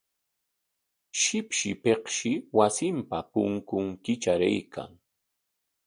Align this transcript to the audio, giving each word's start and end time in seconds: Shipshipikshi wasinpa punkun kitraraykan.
Shipshipikshi 1.21 2.31
wasinpa 2.57 3.17
punkun 3.31 3.87
kitraraykan. 4.03 4.91